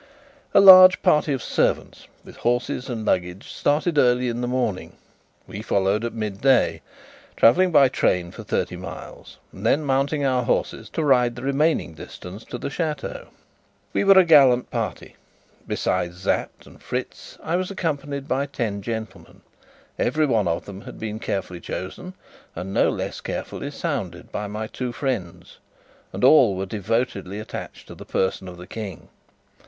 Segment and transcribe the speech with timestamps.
[0.55, 4.93] A large party of servants, with horses and luggage, started early in the morning;
[5.45, 6.81] we followed at midday,
[7.37, 11.93] travelling by train for thirty miles, and then mounting our horses to ride the remaining
[11.93, 13.27] distance to the chateau.
[13.93, 15.17] We were a gallant party.
[15.67, 19.41] Besides Sapt and Fritz, I was accompanied by ten gentlemen:
[19.99, 22.15] every one of them had been carefully chosen,
[22.55, 25.59] and no less carefully sounded, by my two friends,
[26.11, 29.07] and all were devotedly attached to the person of the King.